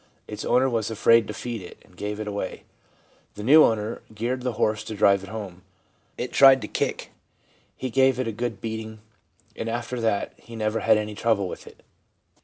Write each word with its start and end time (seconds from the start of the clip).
Its 0.27 0.43
owner 0.43 0.67
was 0.67 0.89
afraid 0.89 1.27
to 1.27 1.31
feed 1.35 1.61
it, 1.61 1.77
and 1.85 1.95
gave 1.95 2.19
it 2.19 2.27
away. 2.27 2.63
The 3.35 3.43
new 3.43 3.63
owner 3.63 4.01
geared 4.15 4.41
the 4.41 4.53
horse 4.53 4.83
to 4.85 4.95
drive 4.95 5.21
it 5.21 5.29
home. 5.29 5.61
It 6.17 6.31
tried 6.33 6.59
to 6.63 6.67
kick. 6.67 7.11
He 7.77 7.91
gave 7.91 8.19
it 8.19 8.27
a 8.27 8.31
good 8.31 8.59
beating, 8.59 9.01
and 9.55 9.69
after 9.69 10.01
that 10.01 10.33
he 10.37 10.55
never 10.55 10.79
had 10.79 10.97
any 10.97 11.13
trouble 11.13 11.47
with 11.47 11.67
it. 11.67 11.83